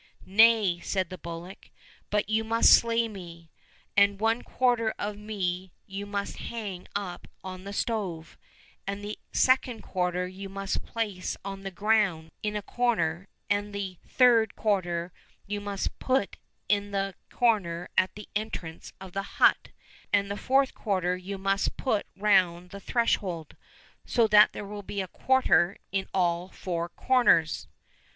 [0.41, 1.69] —"Nay!" said the bullock;"
[2.09, 3.51] but you must slay me,
[3.95, 8.35] and one quarter of me you must hang up on the stove,
[8.87, 13.99] and the second quarter you must place on the ground in a corner, and the
[14.03, 15.13] third quarter
[15.45, 16.35] you must put
[16.67, 19.69] in the corner at the entrance of the hut,
[20.11, 23.55] and the fourth quarter you must put round the threshold,
[24.03, 27.67] so that there will be a quarter in all four corners."